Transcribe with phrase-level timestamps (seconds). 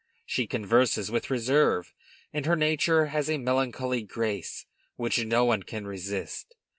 [0.25, 1.93] She converses with reserve,
[2.33, 6.55] and her nature has a melancholy grace which no one can resist.